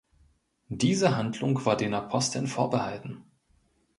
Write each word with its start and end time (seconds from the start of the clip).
Diese 0.71 1.15
Handlung 1.15 1.63
war 1.63 1.77
den 1.77 1.93
Aposteln 1.93 2.47
vorbehalten. 2.47 3.23